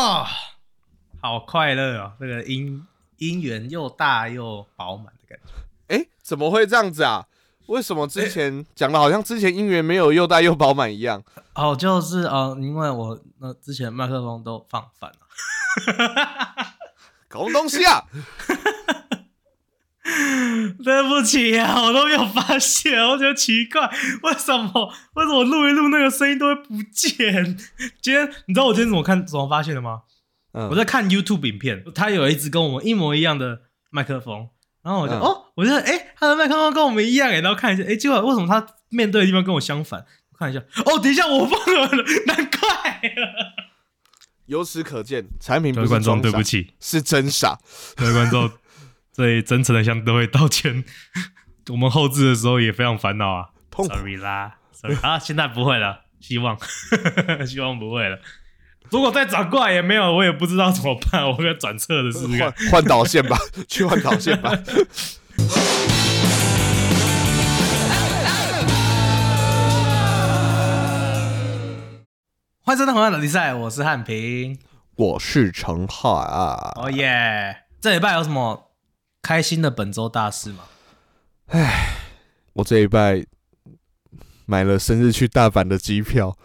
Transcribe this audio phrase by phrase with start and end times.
[0.00, 0.26] 哦，
[1.20, 2.12] 好快乐哦！
[2.18, 2.86] 这个音
[3.18, 5.52] 音源又大又饱满的感觉。
[5.94, 7.26] 哎，怎么会这样子啊？
[7.66, 11.22] 为什么之前讲的好像之前音源没有又大又饱满一样？
[11.54, 15.16] 哦，就是哦，因为我那之前麦克风都放反了。
[17.28, 18.06] 搞东西啊！
[20.82, 23.80] 对不起啊，我都没有发现， 我觉得奇怪，
[24.22, 27.56] 为什么为什么录一录那个声音都会不见？
[28.00, 30.02] 今天你知道我今天怎么看怎么发现的吗？
[30.52, 33.60] 嗯我在看 YouTube 影片，他有一只跟我们一模一样的
[33.90, 34.48] 麦克风，
[34.82, 40.04] 然后我就、嗯哦，我就哎、他的麦克风跟我们一样哎，然后看一下，哎、结果为什么他面对的地方跟我相反？
[40.32, 43.00] 我看一下，哦，等一下我忘了，难怪。
[44.46, 47.60] 由此可见，产品不各位观众，是装傻对不，起，是真傻。
[47.94, 48.50] 各位观众，
[49.12, 50.84] 最真诚的向各位道歉。
[51.70, 56.56] 我们后置的时候也非常烦恼啊痛苦，sorry 啦，sorry 啊，现在不会了，希望，
[57.46, 58.18] 希望不会了。
[58.90, 62.70] 如果再转过来也没有，我也不知道怎么办，我要转侧的试试看换。
[62.70, 63.36] 换导线吧，
[63.68, 64.50] 去换导线吧。
[72.62, 74.58] 欢迎收看《红暗的比赛》，我是汉平。
[74.96, 77.56] 我是陈汉啊，哦耶！
[77.80, 78.69] 这礼拜有什么
[79.22, 80.64] 开心的本周大事吗？
[82.54, 83.24] 我这一拜
[84.46, 86.36] 买了生日去大阪的机票，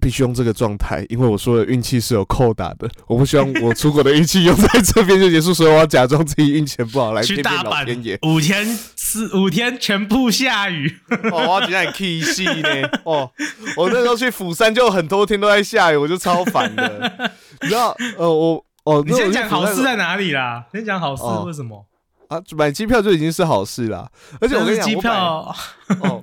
[0.00, 8.18] 必须用这个状态，因为我说的运气是有扣打的，我不希望我出国的运气用在这边就结束，所以我要假装自己运气不好来 去大阪。
[8.22, 8.64] 五天
[8.96, 11.00] 四五天全部下雨，
[11.32, 12.68] 哦，我要讲点 key 戏呢。
[13.04, 13.30] 哦，
[13.76, 17.32] 我那时候去釜山就很多天都在下雨，我就超烦的。
[17.62, 20.64] 你知道，呃，我哦，你先讲好事在在哪里啦？
[20.72, 21.86] 先讲好事，哦为什么？
[22.28, 24.10] 啊，买机票就已经是好事啦。
[24.40, 25.54] 而且我跟你讲，机票
[26.00, 26.22] 哦，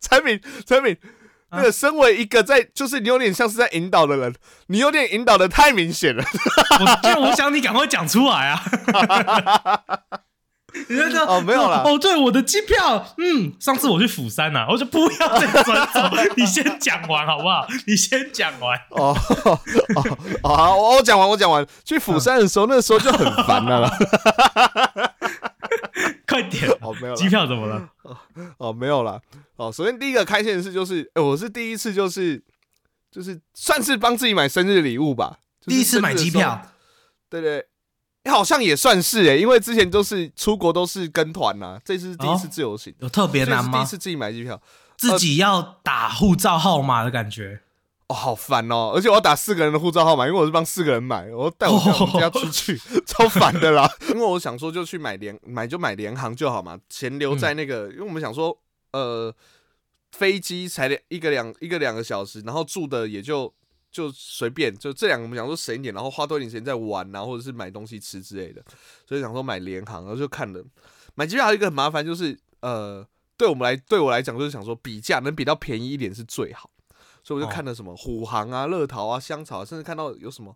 [0.00, 0.96] 产品产品，
[1.50, 4.34] 啊那个身为一个在，就是你有点像是在引导的人，
[4.68, 6.24] 你有点引导的太明显了。
[6.80, 8.62] 我就我想你赶快讲出来啊！
[10.88, 17.66] 你那个哦没有啦哦，对，我的机票，嗯，上次我去釜山呐、啊，我就不要再转走， 你先讲完好不好？
[17.86, 18.78] 你先讲完。
[18.90, 19.60] 哦哦
[20.42, 21.66] 哦，好，我我讲完，我讲完。
[21.84, 23.90] 去釜山的时候，那个时候就很烦了啦。
[26.28, 27.88] 快点，哦，没有机，票怎么了？
[28.58, 29.20] 哦，没有了。
[29.56, 32.42] 哦，首先第一个开心的事就是，哎，我是第一次，就是
[33.10, 35.38] 就是算是帮自己买生日礼物吧。
[35.60, 36.60] 就是第一次买机票，
[37.30, 37.64] 对对，
[38.28, 43.78] 欸好像也算是哎、因为之前都是出国都是跟团呐、这次是第一次哦自由行，有特别难吗？
[43.78, 44.60] 第一次自己买机票，
[44.96, 47.62] 自己要打护照号码的感觉。
[48.08, 48.90] 哦，好烦哦！
[48.94, 53.86] 而且我要打四个人的护照号码，因为我是帮四个人买，我要带我 家我们家出去，超烦的啦。
[54.08, 58.58] 因为我想说就去买联买就买联航就好嘛，钱留在那个，因为我们想说
[58.92, 59.34] 呃
[60.12, 63.52] 飞机才两一个两一个两个小时，然后住的也就
[63.98, 68.62] 就随便，就这两个我们想说省一点，然后花多一点时间在玩啊，或者是买东西吃之类的，
[69.06, 70.64] 所以想说买联航，然后就看了。
[71.14, 73.06] 买机票还有一个很麻烦就是呃。
[73.38, 76.68] 对我们来，对我来讲，就是想说比价能比到便宜一点是最好，
[77.22, 77.54] 所以我就哦。
[77.54, 80.52] 看了什么虎航啊、乐桃啊、香草啊，甚至看到有什么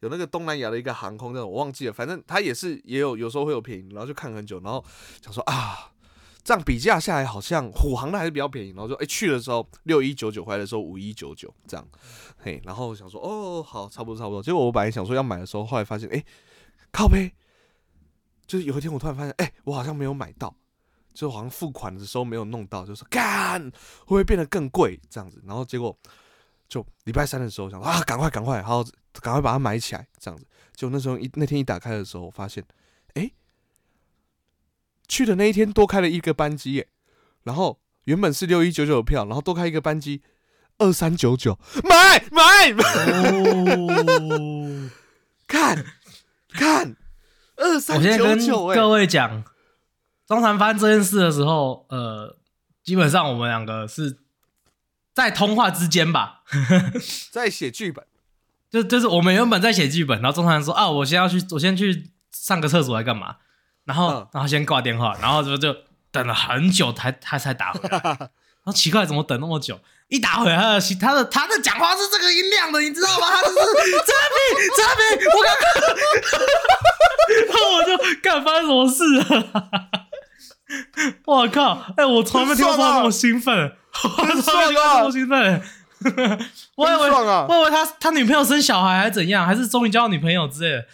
[0.00, 4.84] 有那个东南亚的一个航空那种，我忘记了，反正它也是也有有时候会有便宜，然后就看很久，然后
[5.22, 5.92] 想说啊，
[6.46, 11.84] 这样比价下来好像虎航的还是比较便宜，然后就哎、去的时候六一九九，回来的时候五一九九这样，
[12.38, 16.24] 嘿，然后想说哦好差不多差不多，结果我本来想说要买的时候，后来发现哎、
[16.92, 17.34] 靠背，
[18.46, 20.54] 就是有一天我突然发现哎、我好像没有买到。
[21.12, 25.42] 就好像付款的时候没有弄到，就说干会不会变得更贵这样子？
[25.46, 25.98] 然后结果
[26.68, 28.84] 就礼拜三的时候想说啊，赶快赶快，好
[29.22, 30.46] 赶快把它买起来这样子。
[30.74, 32.62] 就那时候一那天一打开的时候，我发现
[33.14, 33.30] 哎、
[35.08, 36.88] 去的那一天多开了一个班机耶，
[37.44, 40.22] 然后原本是六一九九的票，然后多开一个班机
[40.78, 42.84] 二三九九，买买买，
[43.22, 44.90] 哦，
[45.46, 45.84] 看
[46.50, 46.96] 看
[47.56, 49.44] 二我三九九哎各，位讲，
[50.26, 52.36] 中传发生这件事的时候，呃，
[52.82, 54.18] 基本上我们两个是
[55.14, 56.42] 在通话之间吧，
[57.30, 58.04] 在写剧本。
[58.68, 63.36] 就就是我们原本在写剧本，然后中传说啊，我先要去，我先去上个厕所来干嘛？
[63.86, 65.74] 然后、嗯然后先挂电话，然后就就
[66.10, 69.80] 等了很久才他才打回来， 然后奇怪怎么等那么久？
[70.08, 73.26] 一打回来，他的他的他的讲话是这个音量的，你知道吗？
[73.30, 74.38] 他就是差评
[74.76, 75.02] 差评，
[75.32, 75.72] 我刚刚，
[77.48, 77.90] 然后我就
[78.20, 79.88] 干发生什么事了？
[81.24, 81.92] 我靠！
[81.96, 83.72] 哎、我从来没听过他那么兴奋，
[84.02, 84.08] 我
[84.42, 85.62] 从来没听过他那么兴奋。
[86.76, 90.84] 我以为啊我以为他他女朋友生小孩还是怎样，还是终于交到女朋友之类的。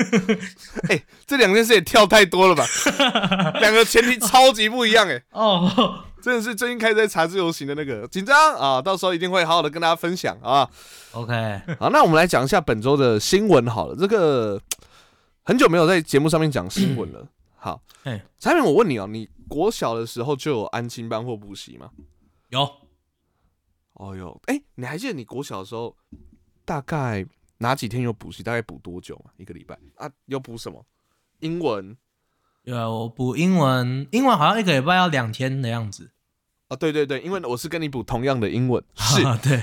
[1.26, 2.64] 这两件事也跳太多了吧？
[3.60, 10.68] 两个前提超级不一样哎、哦，真的是最近开始在查自由行的那个紧张啊，到时候一定会好好的跟大家分享啊。
[11.12, 11.34] OK，
[11.78, 13.96] 好，那我们来讲一下本周的新闻好了。
[13.96, 14.60] 这个
[15.42, 17.26] 很久没有在节目上面讲新闻了。
[17.56, 21.90] 好，哎，产品，我问你哦，你国小的时候就有安亲班或补习吗？
[22.48, 22.60] 有
[23.94, 25.94] 哦哟，哎，你还记得你国小的时候
[26.64, 27.26] 大概
[27.62, 28.42] 哪几天有补习？
[28.42, 29.28] 大概补多久啊？
[29.36, 30.10] 一个礼拜啊？
[30.24, 30.84] 有补什么？
[31.40, 31.96] 英文
[32.62, 36.10] 有啊我补英文，英文好像一个礼拜要两天的样子。
[36.68, 36.76] 啊？
[36.76, 39.62] 对对对，因为我是跟你补同样的英文，是， 对，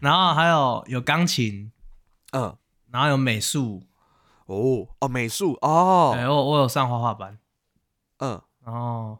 [0.00, 1.72] 然后还有有钢琴，
[2.32, 2.56] 嗯，
[2.90, 3.82] 然后有美术，
[4.46, 7.38] 哦哦，美术哦，对我我有上画画班，
[8.18, 9.18] 嗯然后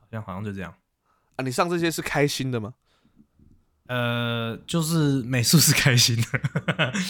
[0.00, 0.72] 好像好像就这样。
[1.36, 2.74] 啊，你上这些是开心的吗？
[3.88, 6.22] 呃，就是美术是开心的，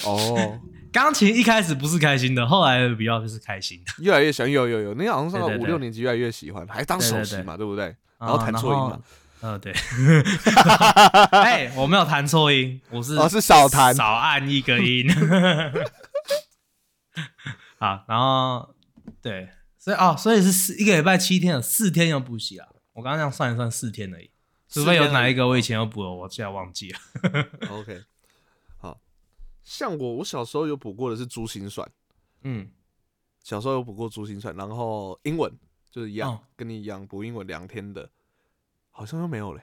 [0.04, 0.60] 哦，
[0.92, 3.92] 钢琴一开始不是开心的，后来比较就是开心的。
[4.04, 7.94] 越来越喜欢，有有有，你好像上到对对对五六年级越来越喜欢，还当首席嘛，对不对？
[8.18, 9.00] 然后啊弹错音嘛，
[9.40, 9.72] 呃，对，
[11.32, 15.08] 哎，我没有弹错音，我是哦是少弹少按一个音。
[17.80, 18.74] 好，然后
[19.20, 19.48] 对，
[19.78, 22.66] 所以哦，所以是四一个礼拜七天，有四天有补习啊。
[22.94, 24.30] 我刚刚这样算一算，四天而已，
[24.68, 26.98] 除非有哪一个我以前有补了，我现在忘记了。
[27.70, 28.04] OK，
[28.76, 29.00] 好，
[29.64, 31.90] 像我，我小时候有补过的是珠心算，
[32.42, 32.70] 嗯，
[33.42, 35.50] 小时候有补过珠心算，然后英文
[35.90, 38.10] 就是一样，哦跟你一样补英文两天的，
[38.90, 39.62] 好像都没有嘞。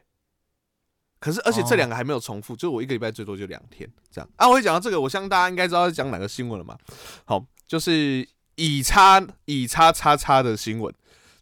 [1.20, 4.30] 可是，而且这哦两个还没有重复，就我一个礼拜最多就两天这样。
[4.36, 6.78] 啊，我会讲到这个，我相信大家应该知道在讲哪个新闻了嘛。
[7.26, 10.94] 好，就是以叉以叉叉叉的新闻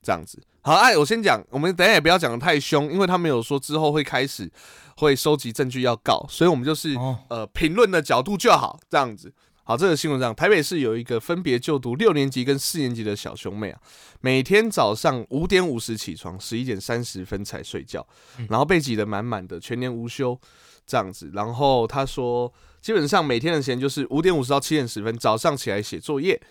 [0.02, 0.42] 这样子。
[0.66, 4.50] 好，哎，我先讲，我们等下也不要讲的太凶，因为他们有说之后会开始
[4.96, 9.34] 会收集证据要告，所以我们就是、哦，呃评论的角度就好，这样子。
[9.66, 13.80] 好，这个新闻这样，台北市有一个分别就读六年级跟四年级的小兄妹啊，
[14.22, 18.06] 每天早上五点五十起床，十一点三十分才睡觉，
[18.50, 20.40] 然后被挤得满满的，全年无休
[20.88, 21.30] 这样子。
[21.34, 22.52] 然后他说，
[22.82, 26.42] 基本上每天的时间就是五点五十到七点十分，早上起来写作业，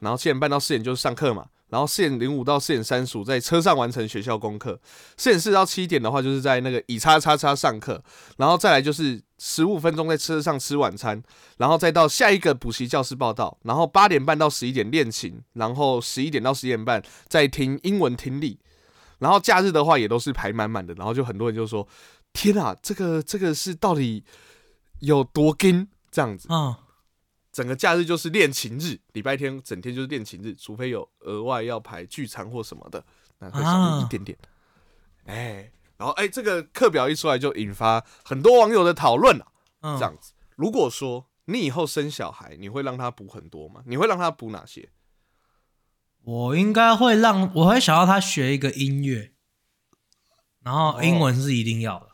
[0.00, 4.78] 然后七点半到四点就是上课嘛，然后四点零五到四点三十五在车上完成学校功课，
[5.16, 8.04] 四点四到七点的话就是在那个以叉叉叉上课，
[8.36, 11.22] 然后再来就是十五分钟在车上吃晚餐，
[11.56, 18.58] 然后再到下一个补习教室报道，然后八点半到十一点练琴，然后十一点到十一点半再听英文听力，
[19.20, 21.88] 然后假日的话也都是排满满的，然后就很多人就说
[22.34, 24.22] ：“天啊，这个这个是到底
[25.00, 26.74] 有多紧？”这样子，嗯，
[27.52, 33.04] 整个假日就是练琴日，礼拜天整天就是练琴日，除非有额外要排聚餐或什么的，
[33.38, 34.36] 那会少一点点。
[35.26, 39.46] 哎、然后哎、这个课表一出来就引发很多网友的讨论了。
[39.82, 43.82] 嗯这样子，如果说你以后生小孩，你会让他补很多吗？
[43.86, 44.88] 你会让他补哪些？
[46.22, 49.32] 我应该会让，我会想要他学一个音乐，
[50.60, 52.08] 然后英文是一定要的。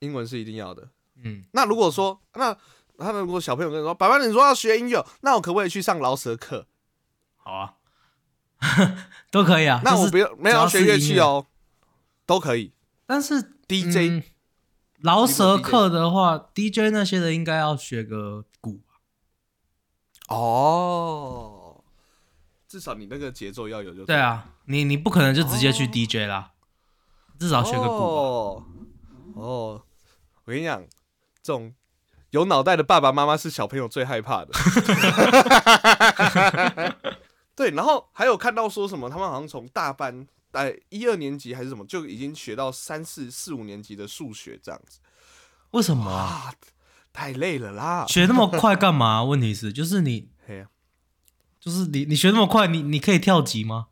[0.00, 0.90] 英文是一定要的。
[1.22, 2.58] 嗯，那如果说，那
[2.98, 6.66] 他如果小朋友跟你说，爸爸你说要学音乐，那我可不可以去上饶舌课？
[7.36, 7.74] 好啊，
[9.30, 9.80] 都可以啊。
[9.84, 11.46] 那我不要没有要学乐器哦，
[12.24, 12.72] 都可以。
[13.06, 14.22] 但是 DJ 嗯
[15.00, 18.94] 饶舌课的话，DJ 那些的应该要学个鼓吧。
[20.28, 21.84] 哦，
[22.66, 24.16] 至少你那个节奏要有就对。
[24.16, 26.52] 啊，你你不可能就直接去 DJ 啦，
[27.38, 27.96] 至少学个鼓吧。
[27.98, 28.64] 哦，
[29.34, 29.82] 哦，
[30.46, 30.82] 我跟你讲，
[31.42, 31.74] 这种
[32.34, 34.50] 有脑袋的爸爸妈妈是小朋友最害怕的。
[37.54, 44.98] 对，然后还有看到说什么，他们好像从大班，哎，一二年级还是什么，就已经学到三四四五年级的数学这样子。
[45.70, 46.52] 为什么
[47.12, 48.04] 太累了啦！
[48.08, 49.22] 学那么快干嘛？
[49.22, 50.66] 问题是，就是你， 嘿
[51.60, 53.86] 就是你，你学那么快，你你可以跳级吗？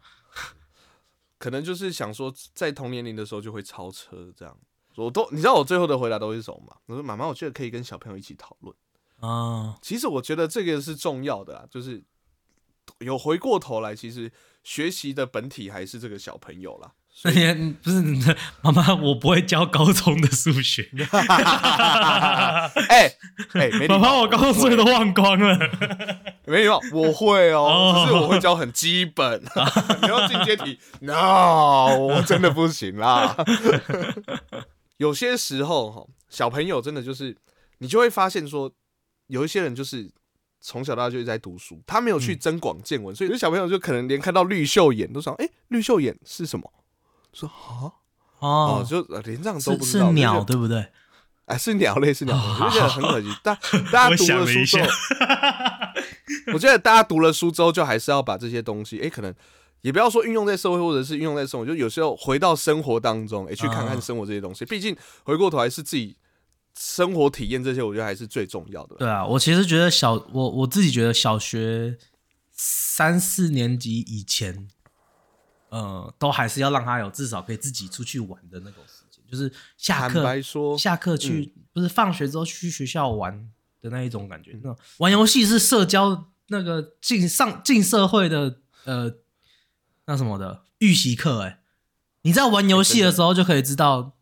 [1.39, 4.59] 可能就是想说，在同年龄的时候就会超车这样。
[4.97, 6.77] 我都你知道我最后的回答都是什么吗？
[6.87, 8.75] 我说妈妈，我觉得可以跟小朋友一起讨论。
[9.21, 12.03] 啊，其实我觉得这个是重要的啊，就是
[12.99, 14.31] 有回过头来，其实
[14.65, 16.93] 学习的本体还是这个小朋友啦。
[17.25, 18.01] 那你 不是
[18.63, 20.89] 妈妈，我不会教高中的数学。
[22.89, 23.15] 哎
[23.53, 25.59] 哎，妈妈，我高中数学都忘光了。
[26.47, 29.41] 没礼貌，我会哦，哦只是我会教很基本。
[30.03, 33.37] 你要进阶题，no，我真的不行啦。
[34.99, 37.37] 有些时候哈，小朋友真的就是，
[37.79, 38.73] 你就会发现说，
[39.27, 40.11] 有一些人就是
[40.61, 46.73] 从小到大就一直在读书，他没有去增广见闻，所以有些小朋友就可能连看到绿袖眼都想，哎、绿袖眼是什么？
[47.33, 47.91] 说啊
[48.39, 50.87] 哦哦，就呃连这样都不知道，是鸟对不对？
[51.47, 53.29] 哎，是鸟类，是鸟类，哦 我就觉得很可惜。
[53.43, 53.55] 大
[53.91, 54.89] 大家 我读了书之后，
[56.55, 59.35] 我觉得大家读了书之后，就还是要把这些东西，哎、可能
[59.83, 64.65] 也不要说运用在社会或者是运用在生活，就有时候回到生活当中，哎、去看看嗯生活这些东西。
[64.65, 66.17] 毕竟回过头来是自己
[66.75, 68.97] 生活体验这些，我觉得还是最重要的。
[68.97, 71.99] 对啊，我其实觉得小我我自己觉得小学
[72.53, 74.69] 三四年级以前，
[75.69, 84.57] 呃，都还是要让他有至少可以自己出去玩的那种时间，就是下课说，下课去、不是放学之后去学校玩的那一种感觉。
[84.62, 89.12] 那玩游戏是社交那个进上进社会的呃
[90.07, 91.59] 那什么的预习课哎、
[92.23, 94.13] 你在玩游戏的时候就可以知道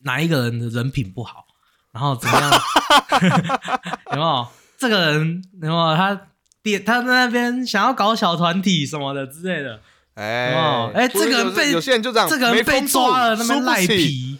[0.00, 1.46] 哪一个人的人品不好，
[1.92, 2.50] 然后怎么样
[4.12, 4.46] 有没有？
[4.78, 6.28] 这个人有没有他
[6.62, 9.80] 点他在那边想要搞小团体什么的之类的，
[10.14, 14.38] 哎哦哎不是这个人被有有些人就这样，这个人 被抓了那边赖，皮，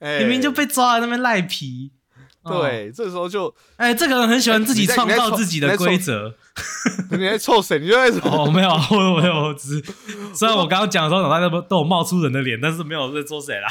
[0.00, 1.92] 哎明明就被抓了那边赖皮。
[2.42, 6.34] 哦对，这时候就哎、这个人很喜欢自己在创造自己的规则。
[7.10, 7.78] 你在臭谁？
[7.78, 9.94] 你就在哦，没有，我没有，我只是
[10.34, 13.68] 虽然我刚刚讲的时候脑袋都都有冒出人的脸，但是没有在说谁啦。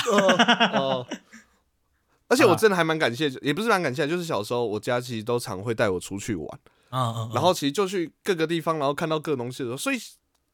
[0.74, 1.06] 哦。
[2.30, 6.48] 而且我真的还蛮感谢，也不是蛮感谢，就是小时候我家其实都常会带我出去玩，
[7.34, 9.98] 然后其实就去各个地方，然后看到各种东西的时候，所以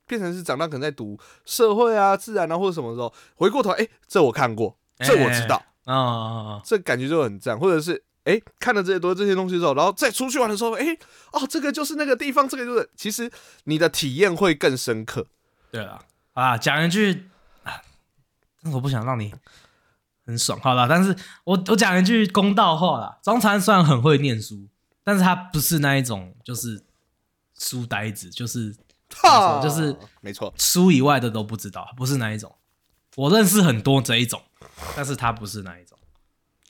[0.08, 10.86] 变成是长大可能在读社会啊、自然啊或者什么时候，回过头，哎、这我看过，这我知道，嗯嗯嗯这感觉就很赞，或者是哎、看了这些多这些东西之后，然后再出去玩的时候，哎、
[11.32, 13.32] 哦，这个就是那个地方，这个就是，其实
[13.64, 15.26] 你的体验会更深刻。
[15.72, 16.04] 对了
[16.34, 17.30] 啊，讲一句
[17.64, 17.82] 啊，
[18.62, 19.34] 但我不想让你
[20.26, 21.16] 很爽，好了，但是
[21.46, 24.68] 我我讲一句公道话啦，张禅虽然很会念书，
[25.06, 26.84] 但是他不是那一种就是
[27.58, 28.76] 书呆子，就是
[29.16, 32.54] 哈，就是没错，书以外的都不知道，不是那一种。
[33.16, 34.42] 我认识很多这一种，
[34.96, 35.97] 但是他不是那一种。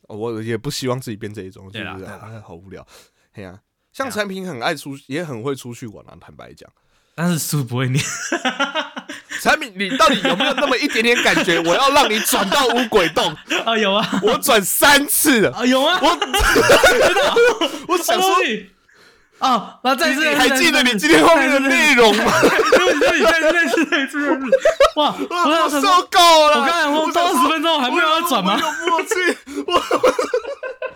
[0.08, 2.86] 我也不希望自己变这一种，就是啊，好无聊。
[3.34, 3.60] 嘿呀、
[3.94, 6.18] 像产品很爱出，也很会出去玩啊。
[6.20, 6.70] 坦白讲，
[7.16, 8.04] 但是书不会念，
[9.42, 11.60] 产品你到底有没有那么一点点感觉？
[11.60, 13.32] 我要让你转到五鬼洞，
[13.66, 16.10] 啊，有啊，我转三次了，啊有啊，我
[17.94, 18.36] 我想说，
[19.40, 22.32] 你哦，然后再你次，还记得你今天后面的内容吗？
[22.42, 24.58] 对对对，再次，再次，再次，再次，
[24.96, 25.14] 哇！
[25.30, 26.60] 我受够了。
[26.60, 28.66] 我刚才我多二十分钟还没有要转吗我？
[28.86, 29.14] 有默契，
[29.68, 29.74] 我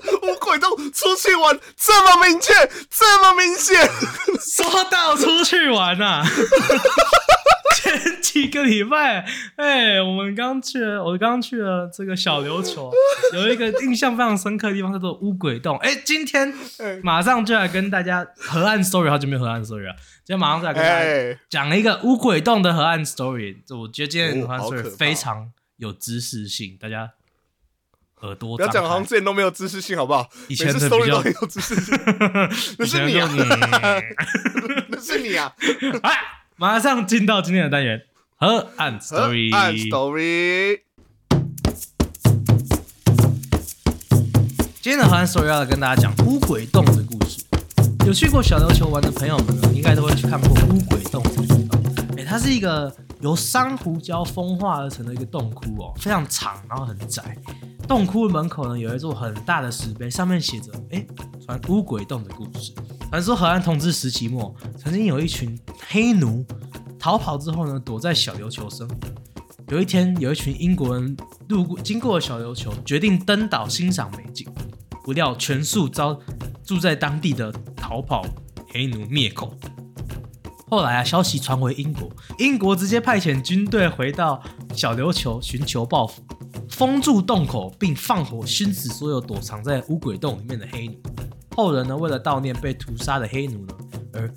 [0.22, 2.54] 我鬼洞出去玩这么明确，
[2.90, 3.90] 这么明显。
[4.40, 6.24] 说到出去玩呐、
[7.76, 12.92] 前几个礼拜，哎、我们刚去了，我刚去了这个小琉球，
[13.34, 15.78] 有一个印象非常深刻的地方叫做乌鬼洞。
[15.78, 16.54] 哎、今天
[17.04, 23.58] 马上就来跟大家河岸 story，好久没有河岸 story 了，今天马上就来跟大家哎，讲一个乌鬼洞的河岸 story。
[23.66, 27.12] 这我觉得今天的河岸 story 非常有知识性，大家
[28.22, 30.30] 耳朵不要讲好像之前都没有知识性，好不好？
[30.48, 31.98] 以前的比较有知识性，
[32.78, 33.30] 那是你啊，
[34.90, 35.52] 那是你啊。
[36.04, 36.12] 哎，
[36.56, 38.02] 马上进到今天的单元
[38.38, 39.56] 河岸河 story。
[39.56, 40.80] 岸 story，
[44.82, 47.44] 今天的河岸 story 要跟大家讲乌鬼洞的故事。
[48.06, 51.82] 有去过小琉球玩的朋友们呢，应该都会去看过乌鬼洞这个地方。
[52.18, 57.36] 哎，它是一个由珊瑚礁风化而成的一个洞窟哦，非常长，然后很窄。
[57.92, 61.06] 洞窟门口呢有一座很大的石碑，上面写着“哎，
[61.46, 62.72] 传乌鬼洞的故事”。
[63.12, 66.46] 传说荷兰统治时期末，曾经有一群黑奴
[66.98, 68.96] 逃跑之后呢，躲在小琉球生活。
[69.68, 71.18] 有一天，有一群英国人
[71.50, 74.48] 路过经过小琉球，决定登岛欣赏美景，
[75.04, 76.18] 不料全数遭
[76.64, 78.26] 住在当地的逃跑
[78.70, 79.54] 黑奴灭口。
[80.72, 84.42] 后来啊，消息传回英国，英国直接派遣军队回到
[84.74, 86.24] 小琉球寻求报复，
[86.70, 90.96] 封住洞口，并放火熏死所有躲藏在乌鬼洞里面的黑奴。
[91.58, 93.74] 后人呢，为了悼念被屠杀的黑奴呢，
[94.14, 94.34] 而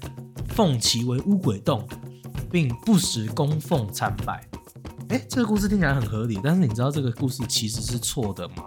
[0.49, 1.87] 奉其为乌鬼洞，
[2.51, 4.45] 并不时供奉参拜。
[5.11, 8.65] 哎，这个故事听起来很合理，但是你知道这个故事其实是错的吗？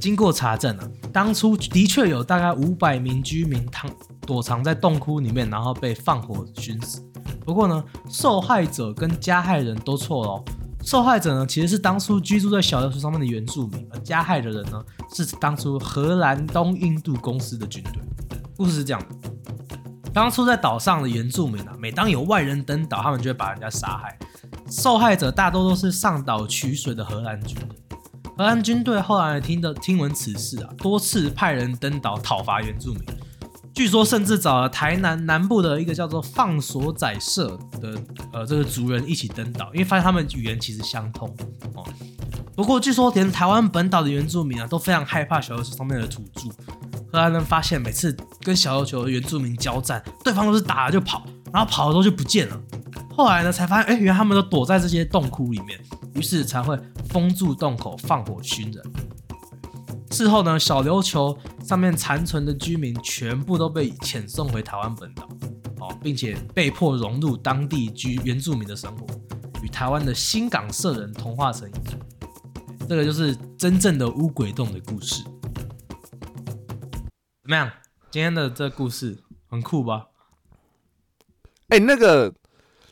[0.00, 0.88] 经过查证啊，
[1.18, 7.02] 当初的确有大概五百名居民藏躲藏在洞窟里面，然后被放火熏死。
[7.44, 10.44] 不过呢，受害者跟加害人都错了、
[10.84, 14.80] 受害者呢，其实是当初居住在小琉球上面的原住民，而加害的人呢，
[15.12, 18.00] 是当初荷兰东印度公司的军队。
[18.56, 19.30] 故事是这样的：
[20.14, 24.16] 当初在岛上的原住民啊，每当有外人登岛，他们就会把人家杀害。
[24.70, 27.68] 受害者大多都是上岛取水的荷兰军人。
[28.38, 33.02] 荷兰军队后来听的听闻此事啊，多次派人登岛讨伐原住民。
[33.74, 38.00] 据说甚至找了台南南部的一个叫做放所仔社的
[38.32, 41.28] 呃这个族人一起登岛，因为发现他们语言其实相通
[41.74, 41.84] 哦。
[42.54, 46.48] 不过据说连台湾本岛的原住民啊都非常害怕小琉球上面的土著。
[47.10, 52.60] 荷兰人发现每次跟小琉球的原住民交战，对方都是打了就跑，然后跑了之后就不见了。
[53.18, 55.76] 后来呢，才发现，哎、原来他们都躲在这些洞窟里面，
[56.14, 58.84] 于是才会封住洞口，放火熏人。
[60.12, 65.28] 事后呢，小琉球上面残存的居民全部都被遣送回台湾本岛，
[65.80, 69.04] 哦，并且被迫融入当地居原住民的生活，
[69.64, 71.96] 与台湾的新港社人同化成一族。
[72.88, 75.24] 这个就是真正的乌鬼洞的故事。
[77.42, 77.68] 怎么样？
[78.12, 80.06] 今天的这故事很酷吧？
[81.70, 82.32] 哎、那个，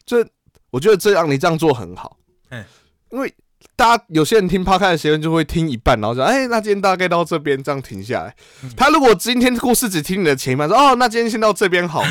[0.07, 0.27] 这
[0.71, 2.17] 我觉得这样你这样做很好，
[2.49, 2.65] 哎
[3.11, 3.35] 因为
[3.75, 8.35] 大家有些人听 podcast 的学员就会听一半，然后说，哎、那今天大概到这边，这样停下来。
[8.63, 12.09] 嗯他如果今天故事只听你的前一半，说，哦，那今天先到这边好了，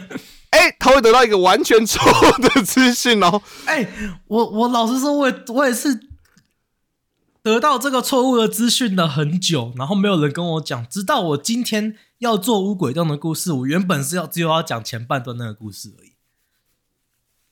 [0.50, 3.42] 哎、他会得到一个完全错误的资讯哦。
[3.66, 3.88] 哎、
[4.26, 6.00] 我我老实说，我也我也是
[7.42, 16.07] 得到这个错误的资讯了很久，然后没有人跟我讲，直到我今天要做乌鬼洞的故事，我原本是要只有要讲前半段那个故事而已。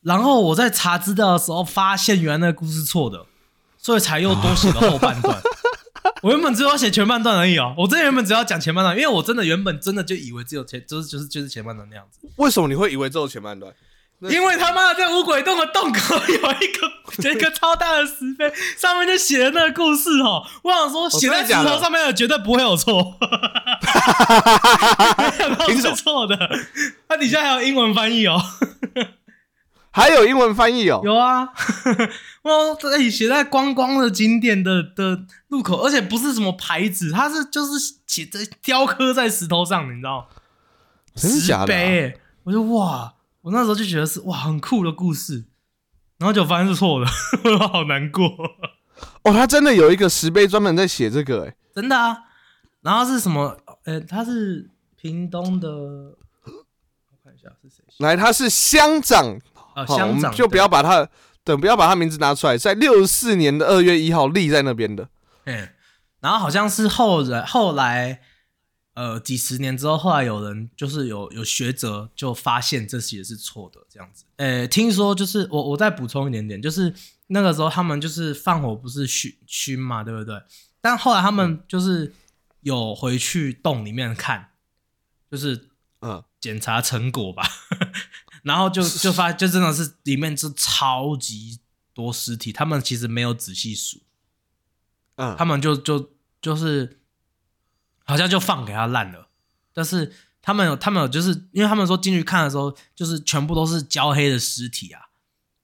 [0.06, 3.26] 然后我在查资料的时候，发现原来那个故事错的，
[3.76, 5.36] 所以才又多写了后半段。
[6.22, 12.20] 我原本只有要写前半段而已哦，我真的原本只要讲前半段，因为我真的原本真的就以为只有前，就是就是就是前半段那样子。
[12.36, 13.74] 为什么你会以为只有前半段？
[14.30, 16.90] 因为他妈的在五鬼洞的洞口有一个
[17.28, 20.42] 有一个超大的石碑，上面就写了那个故事哦。
[20.62, 23.18] 我想说，写在石头上面的绝对不会有错，
[25.18, 26.38] 没想到凭什么是错的。
[27.06, 28.40] 它底下还有英文翻译哦，
[29.96, 31.00] 还有英文翻译哦。
[31.02, 31.48] 有啊。
[32.44, 40.28] 我这里写在观光的景点的的路口，而且不是什么牌子，它是就是写在雕刻在石头上，你知道？
[41.14, 45.46] 真的假的啊石碑欸我就哇，我那时候就觉得是哇很酷的故事，
[46.18, 47.06] 然后就发现是错的，
[47.58, 48.24] 我好难过，
[49.22, 52.18] 哦，他真的有一个石碑专门在写这个、哎，真的啊。
[52.82, 53.56] 然后是什么？
[53.84, 56.14] 呃，他是屏东的，我
[57.24, 58.04] 看一下是谁写？
[58.04, 59.40] 来，他是乡长，
[59.76, 61.08] 呃，乡长们就不要把他
[61.44, 65.08] 等，不要把他名字拿出来，在六十四年的二月一号立在那边的。
[65.44, 65.68] 嗯，
[66.20, 68.22] 然后好像是后来后来，
[68.94, 74.24] 呃，几十年之后，后来有人就是有有学者就发现这些是错的，这样子。
[74.36, 76.92] 呃，听说就是我我再补充一点点，就是
[77.26, 80.42] 那个时候他们就是放火不是熏熏嘛，对不对？
[80.80, 82.14] 但后来他们就是
[82.62, 84.48] 有回去洞里面看，
[85.30, 85.68] 就是
[86.00, 87.42] 嗯，检查成果吧，
[88.46, 91.58] 然后就 就发就真的是里面是超级
[91.92, 94.00] 多尸体，他们其实没有仔细数。
[95.16, 97.00] 嗯，他们就就就是
[98.04, 99.28] 好像就放给他烂了，
[99.72, 105.08] 但是他们有他们有就是因为他们说进去看的时候，就是全部都是焦黑的尸体啊，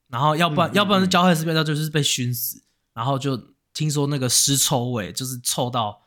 [0.07, 6.01] 然后要不然、嗯嗯要不然是焦黑的尸体，那就是被熏死，然后就听说那个尸臭味就是臭到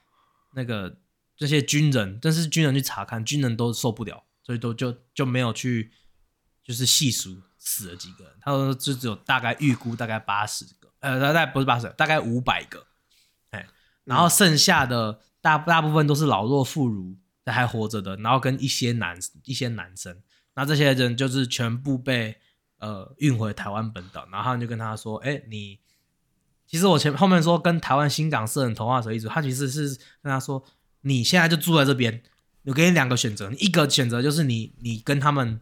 [0.53, 0.99] 那个
[1.37, 5.93] 这些军人，但是军人去查看，军人都受不了，所以都就就没有去
[6.67, 12.85] 就是细数死了几个人，他说就只有大概预估大概八十个，呃，大概不是八十，大概五百个。
[13.51, 13.65] 哎
[14.03, 20.21] 然后剩下的大大部分都是老弱妇孺还活着的，然后跟一些男一些男生，
[20.55, 22.37] 那这些人就是全部被
[22.79, 25.79] 呃运回台湾本岛，然后他们就跟他说：“哎，你
[26.67, 29.89] 其实我前后面说跟台湾新港社人同化者一组，他其实是
[30.23, 30.65] 跟他说，
[31.03, 32.23] 你现在就住在这边，
[32.65, 35.61] 我给你两个选择，你一个选择就是你你跟他们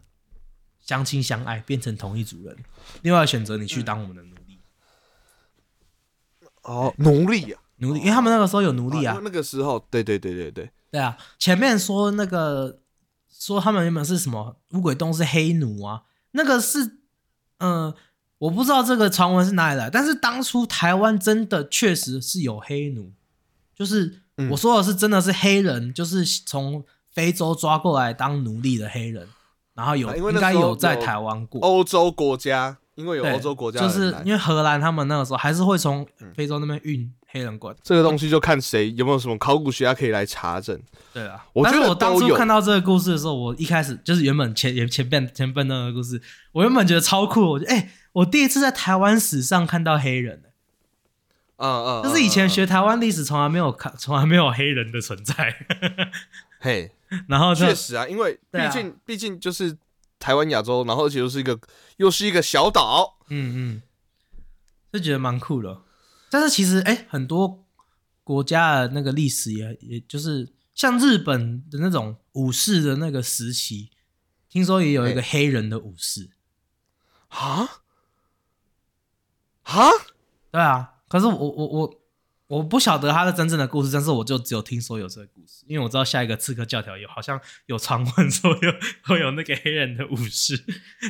[0.85, 2.55] 相亲相爱变成同一族人，
[3.01, 4.59] 另外选择你去当我们的奴隶，
[6.61, 12.79] 哦，奴隶啊，奴隶，因为他们那个时候有奴隶啊那个时候，对对对对对，对啊，前面说那个
[13.29, 16.99] 说他们原本是什么乌鬼洞是黑奴啊，那个是
[17.57, 17.93] 呃
[18.37, 23.11] 我不知道这个传闻是哪里来，但是当初台湾真的确实是有黑奴，
[23.73, 24.49] 就是嗯。
[24.51, 29.27] 我说的是真的是黑人，就是从非洲抓过来当奴隶的黑人，
[29.75, 36.31] 然后有、应该有在台湾过，欧洲国家，因为有对欧洲国家就是因为荷兰他们那个时候还是会从嗯。
[36.33, 37.77] 非洲那边运黑人过来。
[37.83, 40.79] 这个东西就看谁有没有什么考古学家可以来查证。
[41.13, 46.21] 对啊，我觉得但是我当初看到这个故事的时候，我一开始就是原本前前半前半那个故事，
[46.53, 50.41] 我原本觉得超酷，我觉得哎、我第一次在台湾史上看到黑人、
[51.57, 55.55] 嗯嗯，就是以前嗯，学台湾历史从来没有看，从来没有黑人的存在，
[56.59, 56.91] 嘿，
[57.27, 59.77] 然后就确实啊，因为毕竟毕竟就是
[60.19, 61.59] 台湾亚洲，然后而且又是一个
[61.97, 63.81] 又是一个小岛，嗯嗯，
[64.91, 65.83] 就觉得蛮酷的。
[66.29, 67.65] 但是其实哎、很多
[68.23, 73.91] 国家的那个历史也也就是像日本的那种武士的那个时期，
[74.49, 76.29] 听说也有一个黑人的武士。
[77.29, 77.81] 啊？
[79.63, 79.89] 啊，
[80.51, 82.01] 对啊，可是我我我
[82.47, 90.63] 我不晓得他的真正的故事，但是我就只有听说有这个故事，因为我知道下一个刺客教条有好像有传闻 说有会有那个黑人的武士，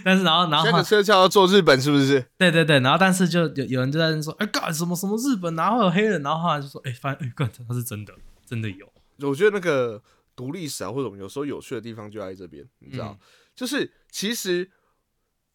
[0.03, 2.25] 但是然后然后下后个车就要做日本是不是？
[2.37, 8.13] 对对对，然后但是就有有人就在那说，哎干什么什么日本哪会有黑人，然后后来就说，哎发现哎干他是真的
[8.45, 8.87] 真的有，
[9.27, 10.01] 我觉得那个
[10.35, 14.69] 读历史啊，或者我们有时候有趣的地方就在这边，你知道，嗯就是其实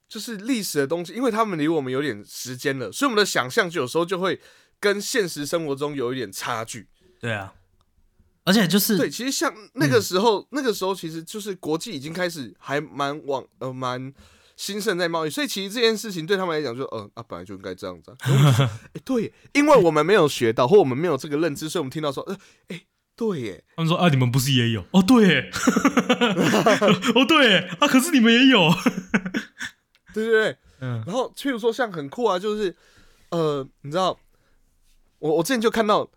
[0.08, 4.40] 就是历史的东西，因为他们离我们有点时间了，所以我们的想象就有时候就会
[4.80, 6.88] 跟现实生活中有一点差距。
[7.20, 7.52] 对啊，
[8.44, 14.12] 而且就是对，其实像那个时候，那个时候其实就是国际已经开始还蛮往呃蛮
[14.56, 18.80] 兴盛在贸易，所以其实这件事情对他们来讲就，呃啊本来就应该这样子、 啊。
[19.04, 22.36] 对，因为我们没有学到，或我们没有这个认知，所以我们听到说，呃，
[22.68, 22.82] 哎、
[23.14, 24.84] 对耶，他们说啊，你们不是也有？
[24.92, 25.50] 哦，对耶，
[27.14, 28.70] 哦对耶，啊，可是你们也有，
[30.14, 30.56] 对对对。
[30.82, 32.74] 嗯然后譬如说像很酷啊，就是
[33.30, 34.18] 呃，你知道，
[35.20, 36.10] 我我之前就看到，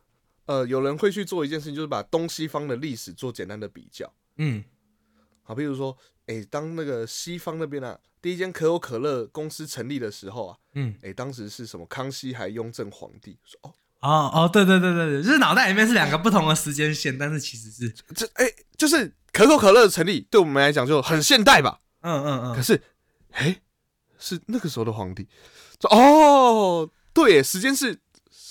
[0.48, 4.12] 呃，有人会去做一件事情，就是把东西方的历史做简单的比较。
[4.38, 4.64] 嗯
[5.44, 5.96] 好，比如说，
[6.28, 21.82] 哎、当那个西方那边啊，第一间可口可乐公司成立的时候啊，嗯，哎、当时是什么康熙还雍正皇帝，说哦，哦哦，对对对对对，就是脑袋里面是两个不同的时间线，但是其实是，这哎、就是可口可乐的成立，对我们来讲就很现代吧。
[22.00, 22.82] 嗯嗯嗯，可是，
[23.32, 23.62] 哎、
[24.18, 25.28] 是那个时候的皇帝，
[25.82, 28.00] 说哦，对耶，时间，是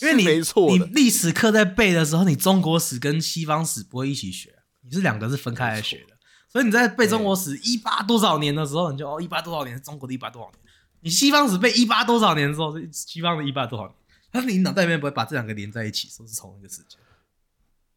[0.02, 6.16] 因为你你没错的，历史课在背的时候，你中国史跟西方史不会一起学，你是两个是分开来学的。
[6.48, 10.58] 所以你在背中国史一八多少年的时候，你就哦一八多少年是中国的一八多少年，
[11.00, 13.94] 你西方史背一八多少年的时候是西方的一八多少年，
[14.30, 16.98] 但是你脑袋里面不会把这两个连在一起，说是同一个时间。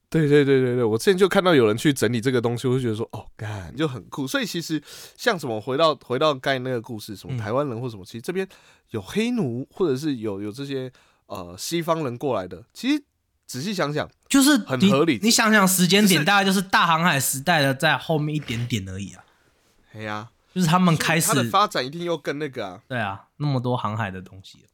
[0.07, 4.25] 对对对对对，我之前就看到有人去整理这个东西，我就觉得说，哦，干就很酷。
[4.25, 4.81] 所以其实
[5.17, 8.47] 像什么回到回到刚才那个故事，什么嗯台湾人或什么，其实这边
[8.91, 10.89] 有黑奴，或者是有有这些
[11.27, 13.03] 呃西方人过来的，其实
[13.45, 19.23] 仔细想想，就是很合理你想想时间点，大概就是大航海时代的在后面一点点而已啊。
[19.93, 24.65] 哎呀，就是他们开始它的发展一定又更那个啊，对啊，那么多航海的东西。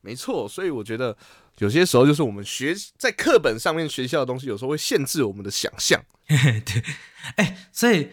[0.00, 0.48] 没错。
[0.48, 1.16] 所以我觉得
[1.58, 6.00] 有些时候就是我们学在课本上面学校的东西，有时候会限制我们的想象。
[6.26, 6.82] 对，
[7.36, 8.10] 哎、所以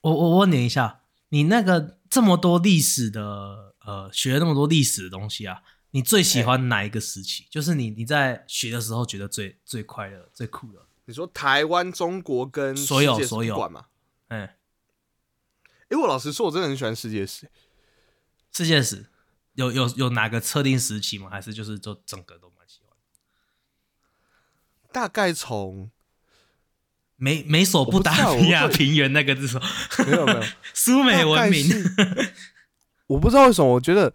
[0.00, 5.60] 我我问你一下，你那个这么多历史的呃，学了那么多历史的东西啊，
[5.94, 7.46] 你最喜欢哪一个时期？
[7.48, 10.80] 就是你你在学的时候觉得最最快乐、最酷的。
[11.04, 13.56] 你说台湾、中国跟所有所有？
[14.26, 14.56] 哎、
[15.88, 17.48] 哎，我老实说，我真的很喜欢世界史。
[18.50, 19.06] 世界史
[19.52, 21.30] 有有有哪个特定时期吗？
[21.30, 22.96] 还是就是就整个都蛮喜欢？
[24.90, 25.92] 大概从
[27.14, 29.66] 美美索不达米亚平原那个是什么？
[30.06, 30.42] 没有没有
[30.74, 31.64] 苏美文明。
[33.06, 34.12] 我不知道为什么，我觉得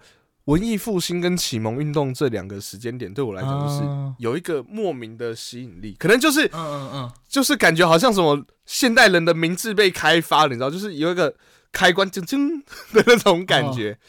[0.49, 4.15] 文艺复兴跟启蒙运动这两个时间点对我来讲，就是哦。
[4.17, 11.35] 有一个莫名的吸引力，可能就是嗯嗯嗯，就是感觉好像什么现代人的名字被开发了，你知道，就是有一个
[11.71, 13.99] 开关铮铮的那种感觉。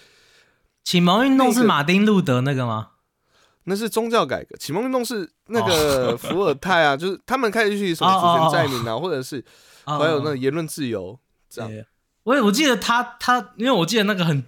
[0.83, 2.92] 启蒙运动是马丁路德那个吗？
[3.64, 9.44] 那是宗教改革，启蒙运动是那个伏尔泰啊，就是他们开始去什么主权在民啊，或者是
[9.85, 11.18] 哦还有那个言论自由
[11.50, 11.70] 这样，
[12.22, 14.42] 我也我记得他他，因为我记得那个很，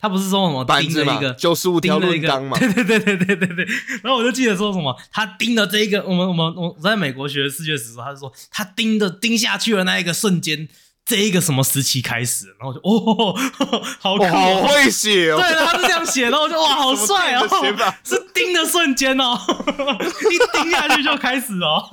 [0.00, 3.66] 他不是说什么盯了一个，九十五条盯了一个论纲嘛， 对对对对对对对。
[4.02, 10.68] 然后我就记得说什么，他盯的这一个，我们我们我在美国学世界史的时候，他就说他盯的盯下去的那一个瞬间，
[11.08, 13.34] 这一个什么时期开始，然后我就 哦，
[13.98, 14.68] 好酷、哇，好哦。
[14.68, 17.48] 会写哦，对，他是这样写，然后我就哇，好帅哦
[18.04, 19.40] 是盯的瞬间哦，
[20.30, 21.88] 一盯下去就开始哦。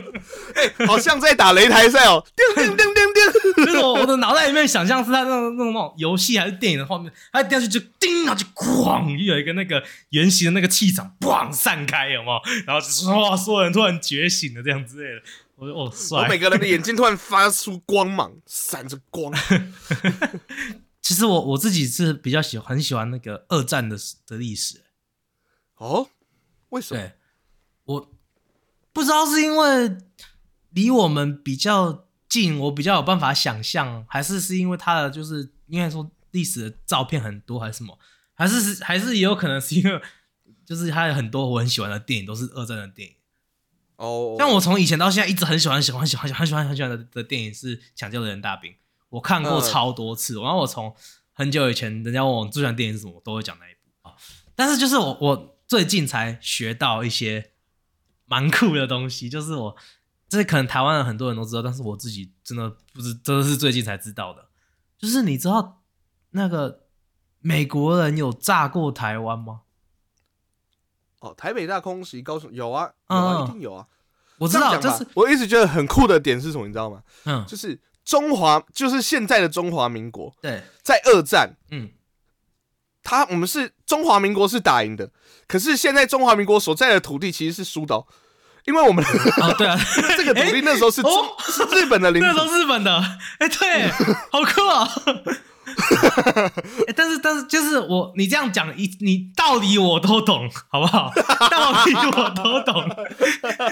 [0.86, 3.64] 好像在打擂台赛哦，叮叮叮叮叮。
[3.64, 12.40] 就是我我的脑袋里面想象是他那种那种那种游戏还是电影的画面，他掉下去就叮，然后就哐，就有一个那个圆形的那个气场砰散开，有没有？
[12.66, 15.22] 然后就是哇，所有人突然觉醒了这样之类的，
[15.58, 16.38] 我就哦我每。
[16.38, 19.32] 个人的眼睛突然发出光芒，闪着光。
[21.02, 24.84] 其实我我自己是比较喜欢很喜欢那个二战的的历史，
[25.76, 26.10] 哦，
[26.68, 27.00] 为什么？
[27.00, 27.12] 对
[27.84, 28.10] 我
[28.92, 29.98] 不知道是因为
[30.70, 37.98] 离我们比较近，我比较有办法想象，还是是因为他的就是应该说历史的照片很多，还是什么？
[38.34, 40.00] 还是是还是也有可能是因为
[40.64, 43.14] 就是他有很多我很喜欢的电影都是二战的电影。
[43.98, 48.72] 哦，像我从以前到现在一直很喜欢、喜欢、喜欢、喜欢、喜欢、很喜欢的的电影是《抢救的人大兵》，
[49.08, 50.40] 我看过超多次。
[50.40, 50.94] 然后我从
[51.32, 54.14] 很久以前，人家问我最喜欢电影是什么，我都会讲那一部啊。
[54.54, 57.50] 但是就是我我最近才学到一些
[58.26, 59.76] 蛮酷的东西，就是我
[60.28, 64.48] 这可能台湾的很多人都知道，但是我自己真的不知，真的是最近才知道的。
[64.96, 65.82] 就是你知道
[66.30, 66.84] 那个
[67.40, 69.62] 美国人有炸过台湾吗？
[71.20, 73.86] 哦，台北大空袭，高雄有啊，有啊，嗯一定有啊。
[74.38, 77.02] 我知道，就是我一直觉得很酷的点是什么，你知道吗？
[77.24, 81.90] 嗯，就是中华，就是现在的中华民国，对，在二战，嗯，
[83.02, 85.10] 他我们是中华民国是打赢的，
[85.48, 88.06] 可是现在中华民国所在的土地其实是输的哦，
[88.64, 89.04] 因为我们
[89.42, 89.76] 哦，对啊，
[90.16, 91.10] 这个土地那时候是中、
[91.72, 92.96] 日本的领土那时，候日本的，
[93.40, 93.88] 哎、对，
[94.30, 94.88] 好酷啊、
[96.86, 101.10] 哎 但是但是就是我你这样讲一你道理我都懂，好不好？
[101.50, 102.88] 道理我都懂，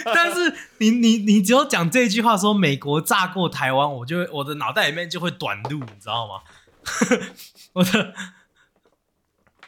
[0.05, 6.41] 但是你你你只有讲这句话说美国炸过台湾，我就会我的脑袋里面就会短路，你知道吗？
[7.75, 8.13] 我的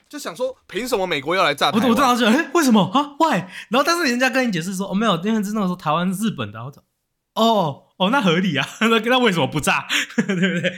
[0.08, 1.96] 就想说凭什么美国要来炸台我我湾？
[1.96, 3.40] 当时就哎、为什么啊？Why？
[3.68, 6.82] 然后但是人家跟你解释说哦没有，因为是那个时候台湾是日本的，我说
[7.34, 9.86] 哦哦那合理啊，那那为什么不炸？
[10.16, 10.72] 对不对？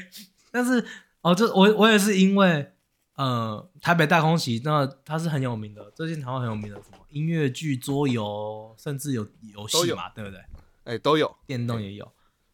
[0.51, 0.85] 但是
[1.23, 2.73] 哦，这我我也是因为
[3.17, 10.41] 呃台北大空袭，那它是很有名的，最近台湾很有名的什么音乐剧、桌游，甚至有游戏嘛，对不对？
[10.85, 12.11] 哎、都有，电动也有。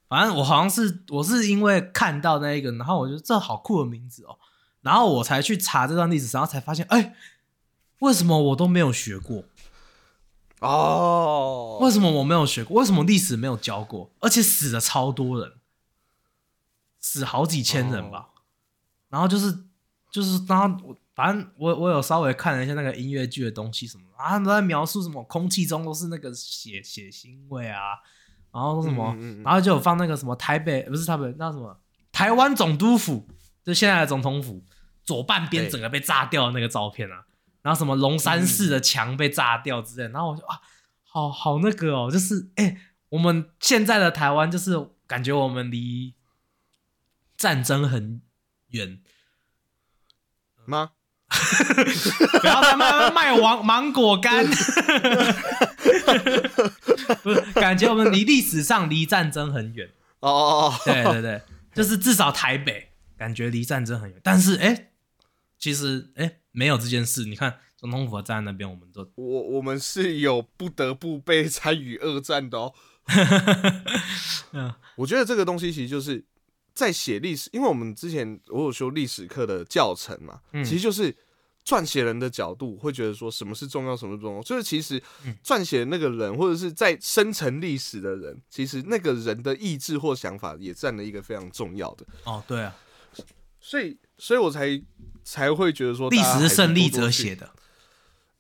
[0.08, 4.38] 反正我好像是我是因为看到那一个，然后我觉得这好酷的名字哦，
[4.80, 7.14] 然后我才去查这段历史，然后才发现，哎，
[8.00, 9.44] 为什么我都没有学过？
[10.60, 12.80] 哦，为什么我没有学过？
[12.80, 14.10] 为什么历史没有教过？
[14.20, 15.54] 而且死了超多人，
[16.98, 18.30] 死好几千人吧。
[19.08, 19.52] 然后就是
[20.10, 27.80] 就是，然后我反正我我有稍微看了一下那个音乐剧的东西什么的，啊，他们都在描述什么空气中都是那个血血腥味啊，
[28.52, 31.78] 然后说什么，嗯嗯嗯然后就有放那个什么台北不是台北那什么
[32.12, 33.26] 台湾总督府，
[33.64, 34.64] 就现在的总统府
[35.04, 37.24] 左半边整个被炸掉的那个照片啊，
[37.62, 40.60] 然后什么龙山寺的墙被炸掉之类的，然后我就啊，
[41.04, 42.76] 好好那个哦，就是哎、
[43.10, 46.14] 我们现在的台湾就是感觉我们离
[47.36, 48.20] 战争很
[48.70, 48.98] 远，
[50.66, 50.92] 吗？
[52.40, 54.46] 不要再卖卖芒芒果干，
[57.22, 59.90] 不是感觉我们离历史上离战争很远。
[60.20, 61.42] 哦哦哦，对对对，
[61.74, 64.90] 就是至少台北感觉离战争很远，但是哎、
[65.58, 67.24] 其实哎、没有这件事。
[67.24, 72.72] 你看总统府站在那边，我们都我我们是有不得不被参与二战的哦。
[74.52, 76.24] 嗯我觉得这个东西其实就是
[76.76, 81.12] 在写历史，因为我们之前我有修历史课的教程嘛，嗯其实就是
[81.64, 84.42] 撰写人的角度会觉得说什么是重要，什么是不重要。
[84.42, 92.06] 就是其实嗯撰写那个人，或者是在生成历史的人，其实那个人的意志或想法也占了一个非常重要的。
[92.24, 92.76] 哦对啊，
[93.58, 94.80] 所以，所以我才
[95.24, 97.50] 才会觉得说，历史是胜利者者写的。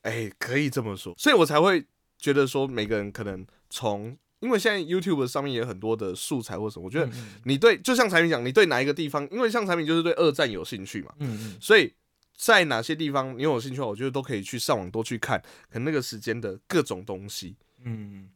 [0.02, 1.84] 哎，可以这么说，所以我才会
[2.18, 4.16] 觉得说，每个人可能从，
[4.46, 11.56] 因为现在 YouTube 上面也有很多的素材或什么，我觉得嗯你对，就像产品讲，你对哪一个地方，因为像产品就是对二战有兴趣嘛，嗯嗯。
[11.60, 11.92] 所以
[12.36, 18.28] 在哪些地方你有兴趣我觉得都可以去上网多去看，可能那个时间的各种东西，嗯，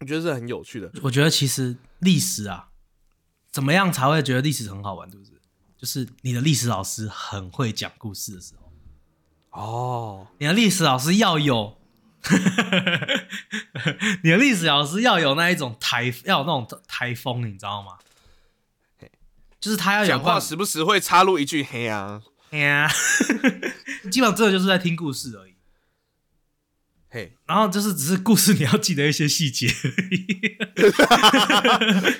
[0.00, 0.90] 我觉得是很有趣的。
[1.02, 2.70] 我觉得其实历史啊，
[3.50, 5.36] 怎么样才会觉得历史很好玩，对不对？
[5.76, 8.72] 就是你的历史老师很会讲故事的时候，
[9.60, 11.76] 哦，你的历史老师要有，
[14.22, 17.92] 你的历史老师要有那一种台，要有那种台风，你知道吗？
[19.60, 22.90] 就是他要有讲话办时不时会插入一句“嘿啊嘿呀，
[24.10, 25.54] 基本上真的就是在听故事而已。”，
[27.08, 29.68] 嘿，然后就是只是故事，你要记得一些细节。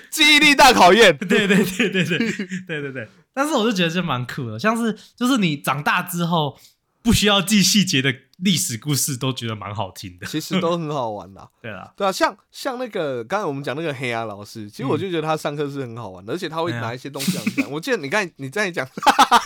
[0.09, 1.17] 记忆力大考验。
[1.19, 3.09] 对对对对对对对对。
[3.35, 6.61] 但是我就觉得这蛮酷的，像是就是你长大之后
[7.03, 10.26] 不需要记细节的历史故事，都觉得蛮好听的。
[10.26, 11.48] 其实都很好玩啦。
[11.62, 17.70] 对啊，对啊，像像那个刚才我们讲那个黑鸭老师，其实我就觉得他上课是很好玩的，而且他会拿一些东西来讲。
[17.72, 18.87] 我记得你刚才你在讲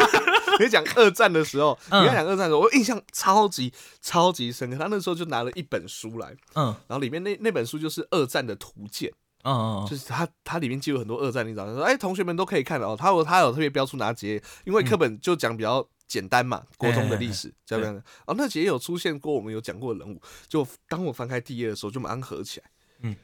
[0.58, 4.78] 你讲二战的时候，嗯你在讲二战的时候，我印象超级超级深刻。
[4.78, 9.12] 他那时候就拿了一本书来，嗯然后里面那那本书就是二战的图鉴，
[9.44, 11.56] 嗯嗯就是他他里面记录很多二战历史。
[11.56, 12.96] 他说，哎，同学们都可以看的哦。
[12.98, 18.02] 他有他有特别标出哪几页，因为课本就讲比较简单嘛，国中的历史这样的。
[18.26, 22.66] 哦，那几页有出现过我们有讲过的人物，就当我翻开第一页的时候，就马上合起来。
[23.00, 23.16] 嗯，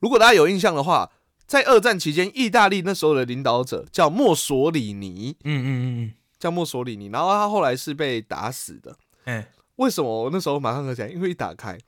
[0.00, 1.10] 如果大家有印象的话，
[1.46, 8.96] 在二战期间，意大利那时候的领导者叫墨索里尼，嗯嗯嗯嗯，叫墨索里尼，然后他后来是被打死的。
[9.24, 11.08] 哎，为什么我那时候马上合起来？
[11.08, 11.78] 因为一打开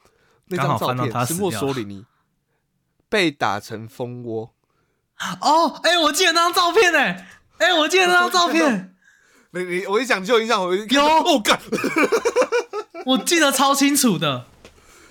[0.47, 2.05] 那张照片是墨索里尼
[3.09, 4.55] 被打成蜂窝。
[5.41, 8.96] 哦，哎，我记得那张照片，哎，哎，我记得那张照片，
[9.57, 11.59] 你你我一讲就有印象，我有哦干，
[13.07, 14.45] 我记得超清楚的，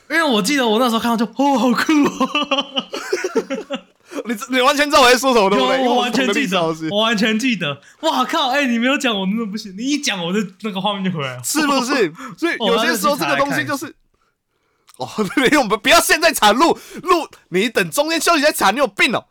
[0.09, 2.85] 因为我记得我那时候看到就，哦，好酷哦，
[4.25, 5.77] 你你完全知道我在说什么，对不对？
[5.77, 7.81] 因为有我完全记得，我完全记得。
[8.01, 8.49] 哇靠！
[8.49, 9.75] 哎、你没有讲，我真的不行。
[9.77, 11.43] 你一讲，我的那个画面就回来了。
[11.43, 12.13] 是不是？
[12.37, 13.93] 所以哦有些时候这个东西就是。
[14.97, 19.25] 哦，对，我们不要现在产录录，你等中间休息再产，你有病哦！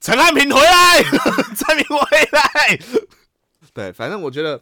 [0.00, 2.78] 陈汉平回来，陈汉平回来。
[3.76, 4.58] 对，反正我觉得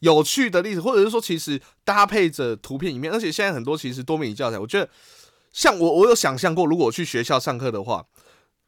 [0.00, 4.86] 有趣的例子，或者是说，其实搭配着图片影片，而且现在很多其实多媒体教材，我觉得
[5.54, 8.04] 像我，我有想象过，如果我去学校上课的话，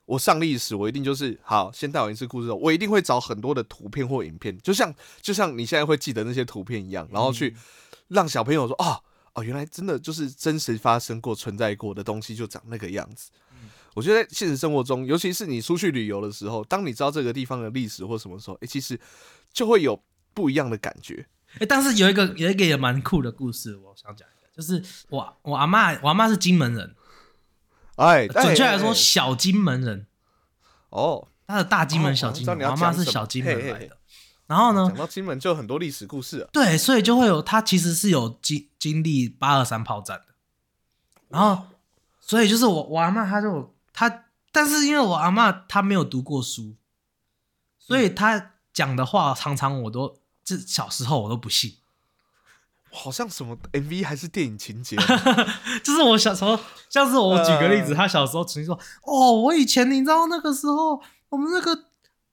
[0.06, 7.54] 我上历史，我一定就是好，先带完一次故事后，我一定会找很多的图片或影片，就像就像你现在会记得那些图片一样，然后去
[8.08, 9.02] 让小朋友说，哦
[9.34, 13.30] 哦，原来真的就是真实发生过、存在过的东西，就长那个样子。
[13.92, 18.98] 我觉得在现实生活中，尤其是你出去旅游的时候，当你知道这个地方的历史或什么时候，诶，其实
[19.52, 20.02] 就会有
[20.34, 21.26] 不一样的感觉。
[21.58, 26.94] 哎、但是有一个有一个也蛮酷的故事，我想讲一下，就是我我阿妈，我阿妈是金门人，
[27.96, 30.06] 哎，准确来说小金门人，
[30.90, 33.78] 哦，他的大金门、小金门，哦我阿妈是小金门嘿嘿嘿。
[33.80, 33.96] 来的。
[34.46, 36.48] 然后呢讲，到金门就有很多历史故事啊。
[36.52, 40.26] 对，所以就会有他其实是有经经历八二三炮战的，
[41.28, 41.66] 然后
[42.20, 46.76] 所以就是我我阿妈她就她，但是因为我阿妈她没有读过书，
[47.78, 51.74] 所以她讲的话常常我都这小时候我都不信，
[52.90, 54.96] 好像什么 MV 还是电影情节，
[55.84, 61.84] 就是我小时候，像是我举个例子，呃他小时候曾经说，哦，我以前你知道那个时候我们那个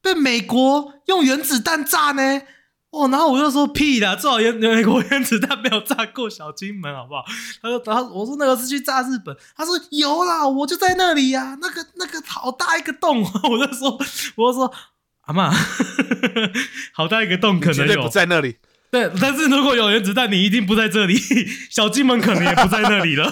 [0.01, 2.41] 被美国用原子弹炸呢。
[2.89, 7.21] 哦，然后我就说屁啦，最好原美国原子弹没有炸过小金门，好不好？
[7.61, 13.91] 他说，然后我说那个是去炸日本，他说有啦，我就在那里呀、那个那个好大一个洞， 我就说，
[14.37, 14.73] 我就说
[15.27, 15.51] 阿妈，
[16.93, 18.57] 好大一个洞，可能有绝对不在那里。
[18.89, 21.15] 对，但是如果有原子弹，你一定不在这里，
[21.69, 23.29] 小金门可能也不在那里了。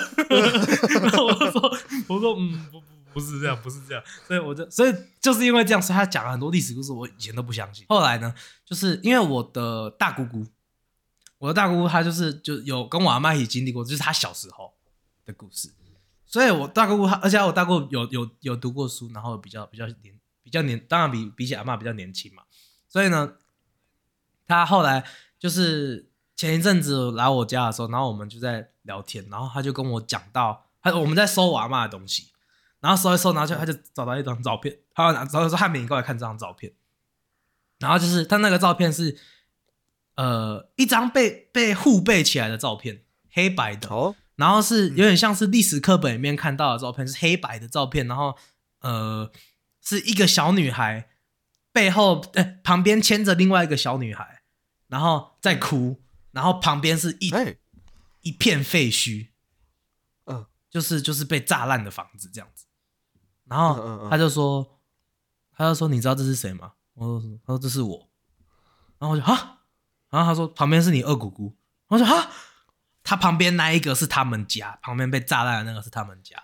[1.01, 1.61] 然后我就说，
[2.07, 7.85] 我说，嗯，不不不是这样，不是这样，所以我就，所以就是因为这样，所以他讲了很多历史故事，我以前都不相信。
[7.87, 8.33] 后来呢，
[8.65, 10.45] 就是因为我的大姑姑，
[11.37, 14.73] 我的大姑姑她就是就有跟我阿妈一起经历过，就是她小时候
[15.25, 15.69] 的故事，
[16.25, 20.13] 所以我大姑姑她，而且我大姑有有有读过书，然后比较比较年
[20.45, 22.43] 比较年，当然比比起阿妈比较年轻嘛，
[22.87, 23.33] 所以呢，
[24.47, 25.03] 他后来。
[25.37, 32.31] 就是前一阵子来我家的时候，然后我们就在聊天，然后他就跟我讲到，他我们在收我阿妈的东西，
[32.79, 36.73] 然后收一收，然后就他就找到一张照片，他拿找说汉敏，你过来看这张照片，
[37.77, 39.19] 然后就是他那个照片是
[40.15, 48.35] 呃一张被被互背起来的照片，黑白的，哦，然后是有点像是历史课本里面看到的照片，是黑白的照片，然后
[48.79, 49.29] 呃
[49.85, 51.09] 是一个小女孩
[51.71, 54.33] 背后哎、旁边牵着另外一个小女孩。
[54.87, 55.99] 然后在哭，
[56.31, 57.57] 然后旁边是一、哎，
[58.21, 59.29] 一片废墟，
[60.25, 62.67] 嗯，就是就是被炸烂的房子这样子。
[63.45, 64.79] 然后嗯他就说，
[65.51, 66.73] 他就说你知道这是谁吗？
[66.93, 68.09] 我说他说这是我，
[68.99, 69.63] 然后我就哈，
[70.11, 72.29] 然后他说旁边是你二姑姑，我说哈，
[73.03, 76.41] 他旁边那一个是他们家，旁边被炸烂的那个是他们家。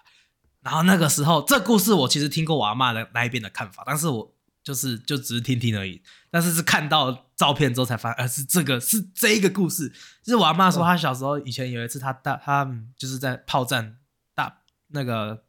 [0.62, 6.02] 然后那个时候，这故事我其实听过我阿妈的那一边的看法，但是我就是就只是听听而已。
[6.30, 9.89] 但是是看到照片之后才发现，呃，是这个是这一个故事。
[10.24, 13.97] 就是我阿妈说，她小时候以前有一次她，大她就是在炮战
[14.36, 15.43] 大那个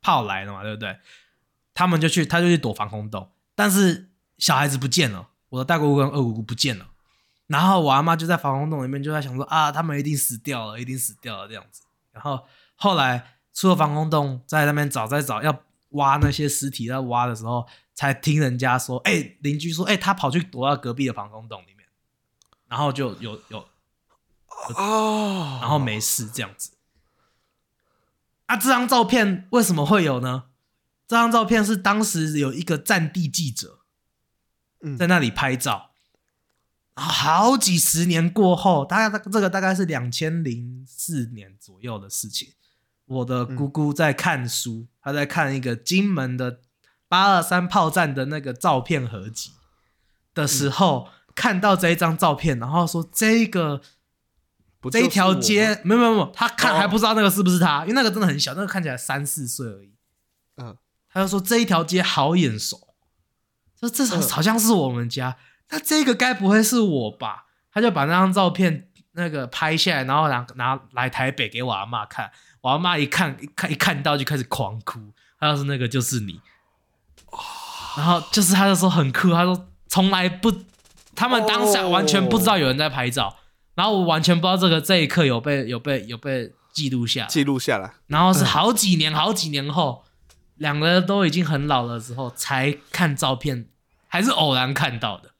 [0.00, 0.98] 炮来了嘛，对不对？
[1.72, 6.88] 他们就去，他就去躲防空洞，但是小孩子不见了，我的大姑姑跟二姑姑不见了。
[7.46, 11.82] 然后我阿妈就在防空洞里面就在想说啊，他们一定死掉了，一定死掉了这样子。
[12.10, 12.44] 然后
[12.74, 21.84] 后来出了防空洞，在那边找，在找要挖那些尸体，在挖的时候，才听人家说，哎、邻居说，哎、他跑去躲到隔壁的防空洞里面，
[22.68, 23.68] 然后就有有，
[24.76, 26.70] 哦，然后没事这样子。
[28.46, 30.44] 啊，这张照片为什么会有呢？
[31.08, 33.80] 这张照片是当时有一个战地记者
[34.82, 35.90] 嗯在那里拍照，
[36.94, 42.52] 然后好几十年过后，大概这个大概是两千零四年左右的事情。
[43.08, 46.60] 我的姑姑在看书，她在看一个金门的
[47.08, 49.52] 八二三炮战的那个照片合集
[50.34, 53.80] 的时候，看到这一张照片，然后说这个
[54.90, 59.94] 这一条街，没有没有没有，她看哦还不知道那个是不是他，因为那个真的很小，那个看起来三四岁而已。
[60.56, 60.76] 嗯，
[61.10, 62.94] 他就说这一条街好眼熟，
[63.78, 65.36] 说这好嗯好像是我们家，
[65.70, 67.46] 那这个该不会是我吧？
[67.72, 72.30] 她就把那张照片那个拍下来，然后拿拿来台北给我阿妈看，
[72.60, 75.00] 我阿妈一看一看一看到就开始狂哭，
[75.38, 76.40] 他就说那个就是你，
[77.96, 80.52] 然后就是她就说很酷，她说从来不，
[81.14, 83.36] 他们当下完全不知道有人在拍照，
[83.74, 90.04] 然后我完全不知道这个这一刻有被有被有被记录下，记录下来，然后是好几年好几年后，
[90.56, 93.68] 两个人都已经很老了之后才看照片，
[94.06, 95.30] 还是偶然看到的。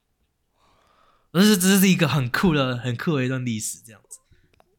[1.31, 4.07] 而是这是一个很酷的、很酷的一段历史，这样子。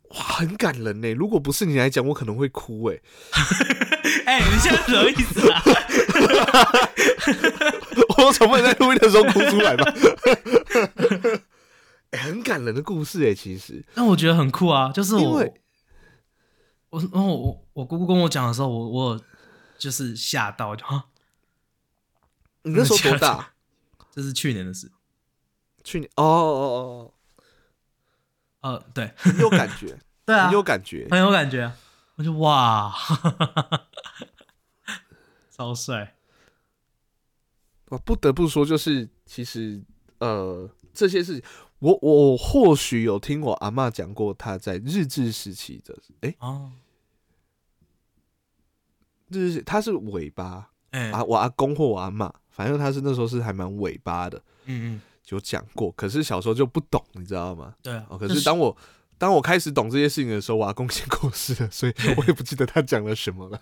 [0.10, 1.12] 哇，很感人呢。
[1.14, 2.99] 如果不是你来讲，我可能会哭哎。
[4.26, 5.64] 哎，你现在什么意思啊？
[8.18, 9.86] 我总不能在录音的时候哭出来吧？
[12.12, 13.86] 哎，很感人的故事哎，其实。
[13.95, 15.45] 那我觉得很酷啊，就是我，
[16.89, 19.22] 我，然后我我姑姑跟我讲的时候，我我
[19.78, 21.05] 就是吓到，就啊，
[22.64, 23.51] 你那时候多大？
[24.12, 24.91] 这是去年的事。
[25.84, 27.14] 去年哦哦哦哦，
[28.62, 31.72] 呃，对，很有感觉， 对啊，很有感觉，很有感觉。
[32.16, 32.93] 我就哇，
[35.49, 36.16] 超帅！
[37.88, 39.82] 我不得不说，就是其实
[40.20, 41.43] 呃，这些事情，
[41.80, 46.72] 我我或许有听我阿妈讲过，她在日治时期的，哎哦，
[49.30, 55.91] 日治他是尾巴哎，啊，我阿公或我阿妈，反正他是那时候是还蛮尾巴的，嗯嗯，有讲过。
[55.93, 57.73] 可是小时候就不懂，你知道吗？
[57.82, 58.03] 对啊。
[58.09, 58.75] 哦，可是当我
[59.17, 63.59] 当我开始懂这些事情的时候，我阿公先过世了，所以我也不记得他讲了什么了。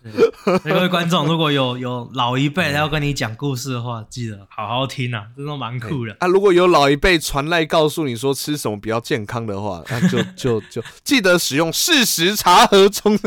[0.64, 6.16] 各位观众，如果有有老一辈要跟你讲故事的话，记得好好听啊，真的蛮酷的。
[6.20, 13.18] 啊，如果有老一辈传来告诉你说吃什么比较健康的话，那就就就记得使用事实茶盒中。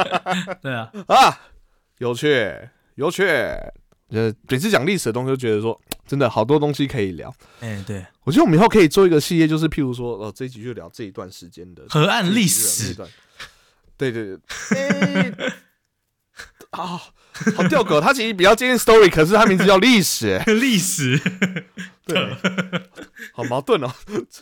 [0.62, 1.38] 对啊，啊，
[1.98, 3.24] 有趣有趣。
[4.10, 7.34] 呃，每次讲历史的东西，就觉得说真的好多东西可以聊。
[7.60, 12.94] 哎，对，我觉得我们以后可以做一个系列，就是譬如说，哦，这一集就聊这一段时间的河岸历这史。
[13.96, 14.38] 对对对，
[14.76, 15.32] 哎
[16.70, 17.00] 啊，
[17.56, 21.16] 好吊狗，他其实比较接近 story，可是他名字叫历史，哎历史，
[22.04, 22.36] 对，
[23.32, 23.90] 好矛盾哦，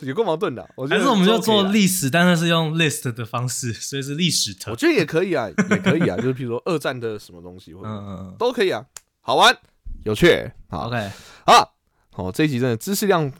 [0.01, 0.67] 有够矛盾的。
[0.75, 4.71] 我觉得还是我们就做历史，但是是用 list 的方式，所以是历史特。
[4.71, 8.83] 我觉得也可以啊，也可以啊，就是譬如说二战的什么东西，或者嗯嗯都可以啊，
[9.25, 9.57] 好玩
[10.03, 10.27] 有趣。
[10.33, 10.97] 嗯好，OK，
[11.45, 11.69] 啊，
[12.15, 13.31] 哦，这一集真的知识量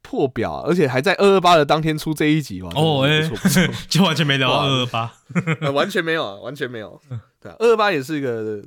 [0.00, 2.70] 破表啊，而且还在二二八的当天出这一集哇！
[2.76, 3.82] 哦真的是不错不错。
[3.88, 5.12] 就完全没聊二二八。
[5.60, 7.00] 呃，完全没有啊，完全没有。
[7.40, 8.62] 对啊，二二八也是一个，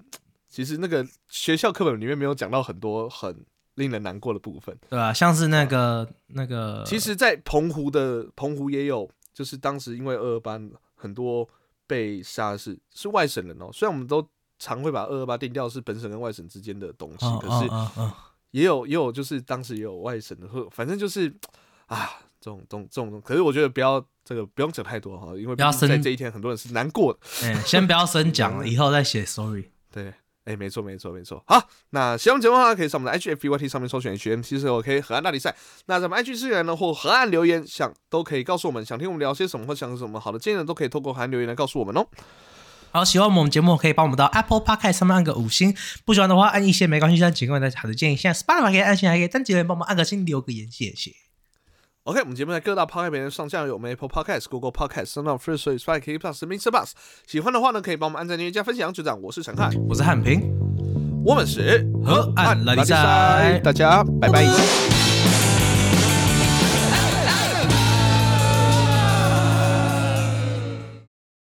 [0.49, 3.45] 其实那个学校课本里面没有讲到很多很
[3.76, 4.76] 令人难过的部分。
[4.89, 10.59] 对啊，像是那个那个，其实，在澎湖的澎湖也有，就是当时因为二二八
[10.95, 11.47] 很多
[11.86, 13.70] 被杀的是是外省人哦。
[13.72, 14.28] 虽然我们都
[14.60, 18.12] 常会把二二八定调是本省跟外省之间的东西，嗯，可是
[18.51, 21.34] 也有也有就是当时也有外省的，或反正就是
[21.86, 27.20] 啊这种这种这种，可是我觉得不要这个不用讲太多哈，因为不要毕竟在生这一天很多人是难过的。
[27.43, 29.70] 嗯，哎，先不要深讲 了，以后再写 sorry。
[29.91, 30.14] 对，
[30.45, 31.43] 哎，没错，没错，没错。
[31.45, 35.55] 好，那喜欢节目的话，可以上我们的 H F B Y T 上面搜寻 H M T 是 OK 河岸大比赛。
[35.88, 42.08] 那咱们 IG 资源呢，或河岸留言，想都可以告诉我们，想听我们聊些什么，或想有什么好的建议呢，都可以透过河岸留言来告诉我们哦。
[42.91, 45.75] 好，喜欢我们节目可以帮我们到 Apple Podcast 上面按个五星，
[46.05, 48.15] 不喜欢的话按一些没关系，但请各位大家好的建议。
[48.15, 51.11] 现在 Spotify 可以按星，还可以单击留言帮我们按个星，留个言，谢谢。
[52.03, 56.71] OK，我们节目在各大 Podcast 平台上架，有我们 Apple Podcast、Google Podcast、s o u n Free、Spotify、Plus、Mr.
[56.71, 56.91] Bus。
[57.27, 58.91] 喜欢的话呢，可以帮我们按赞、订阅、加分享。
[58.93, 60.41] 就这样，我是陈汉，我是汉平，
[61.25, 64.96] 我们是河岸拉力赛大家拜拜。